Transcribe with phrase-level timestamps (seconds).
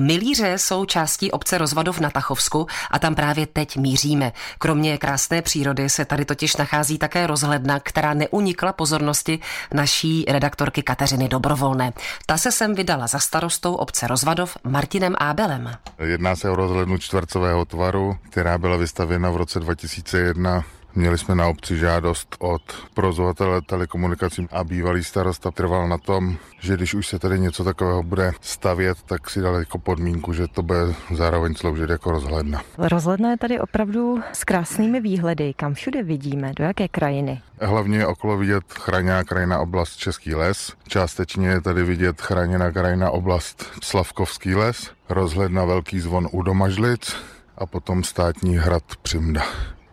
[0.00, 4.32] Milíře jsou částí obce Rozvadov na Tachovsku a tam právě teď míříme.
[4.58, 9.38] Kromě krásné přírody se tady totiž nachází také rozhledna, která neunikla pozornosti
[9.74, 11.92] naší redaktorky Kateřiny Dobrovolné.
[12.26, 15.76] Ta se sem vydala za starostou obce Rozvadov Martinem Ábelem.
[16.04, 20.64] Jedná se o rozhlednu čtvercového tvaru, která byla vystavěna v roce 2001
[20.96, 22.62] Měli jsme na obci žádost od
[22.94, 28.02] provozovatele telekomunikací a bývalý starosta trval na tom, že když už se tady něco takového
[28.02, 32.62] bude stavět, tak si dal jako podmínku, že to bude zároveň sloužit jako rozhledna.
[32.78, 35.54] Rozhledna je tady opravdu s krásnými výhledy.
[35.56, 36.52] Kam všude vidíme?
[36.56, 37.42] Do jaké krajiny?
[37.60, 40.72] Hlavně je okolo vidět chráněná krajina oblast Český les.
[40.88, 47.16] Částečně je tady vidět chráněná krajina oblast Slavkovský les, rozhledna Velký zvon u Domažlic
[47.58, 49.42] a potom státní hrad Přimda.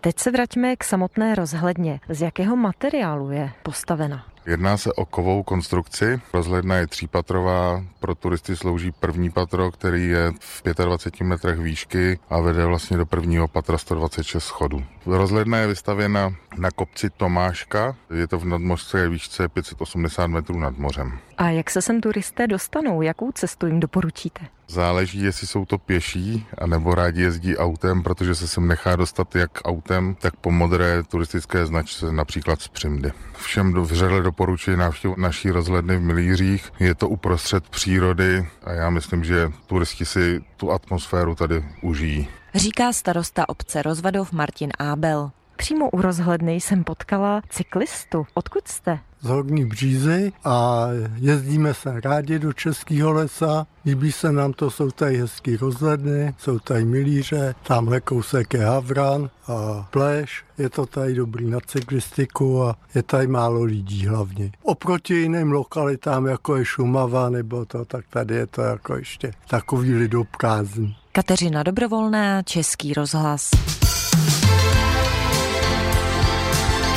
[0.04, 2.00] Teď se vraťme k samotné rozhledně.
[2.10, 4.33] Z jakého materiálu je postavena?
[4.46, 6.22] Jedná se o kovou konstrukci.
[6.34, 12.40] Rozhledna je třípatrová, pro turisty slouží první patro, který je v 25 metrech výšky a
[12.40, 14.84] vede vlastně do prvního patra 126 schodů.
[15.06, 21.20] Rozhledna je vystavěna na kopci Tomáška, je to v nadmořské výšce 580 metrů nad mořem.
[21.38, 23.02] A jak se sem turisté dostanou?
[23.02, 24.42] Jakou cestu jim doporučíte?
[24.68, 29.52] Záleží, jestli jsou to pěší, anebo rádi jezdí autem, protože se sem nechá dostat jak
[29.66, 33.12] autem, tak po modré turistické značce, například z Přimdy.
[33.38, 36.72] Všem vřele doporučuji návštěvu naší rozhledny v Milířích.
[36.80, 42.28] Je to uprostřed přírody a já myslím, že turisti si tu atmosféru tady užijí.
[42.56, 45.32] Říká starosta obce Rozvadov Martin Ábel.
[45.64, 48.26] Přímo u rozhledny jsem potkala cyklistu.
[48.34, 49.00] Odkud jste?
[49.22, 53.68] z Horní Břízy a jezdíme se rádi do Českého lesa.
[53.86, 59.30] Líbí se nám to, jsou tady hezký rozhledny, jsou tady milíře, tamhle kousek je Havran
[59.48, 60.44] a Pleš.
[60.58, 64.52] Je to tady dobrý na cyklistiku a je tady málo lidí hlavně.
[64.64, 69.94] Oproti jiným lokalitám, jako je Šumava nebo to, tak tady je to jako ještě takový
[69.94, 70.96] lidoprázdný.
[71.12, 73.50] Kateřina Dobrovolná, Český rozhlas.